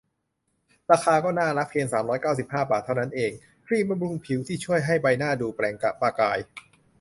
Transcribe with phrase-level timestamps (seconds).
[0.91, 3.31] ราคาก็น่ารักเพียง สามร้อยเก้าสิบห้า บาท เท่านั้นเอง
[3.65, 6.37] ครีมบำรุงผิวที่ช่วยให้ใบหน้าดูเปล่งประกาย